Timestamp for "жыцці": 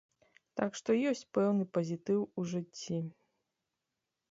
2.55-3.01